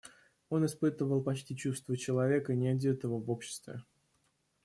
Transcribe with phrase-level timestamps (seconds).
[0.49, 3.83] Он испытывал почти чувство человека неодетого в обществе.